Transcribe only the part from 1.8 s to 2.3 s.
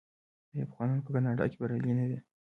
نه دي؟